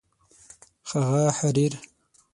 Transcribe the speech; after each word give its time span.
هغه 0.91 1.23
حریر 1.37 1.73